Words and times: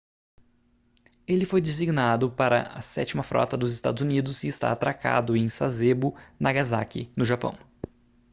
ele 1.27 1.45
foi 1.45 1.61
designado 1.61 2.31
para 2.31 2.73
a 2.73 2.81
sétima 2.81 3.21
frota 3.21 3.55
dos 3.55 3.71
estados 3.71 4.01
unidos 4.01 4.43
e 4.43 4.47
está 4.47 4.71
atracado 4.71 5.37
em 5.37 5.47
sasebo 5.47 6.17
nagasaki 6.39 7.11
no 7.15 7.23
japão 7.23 7.55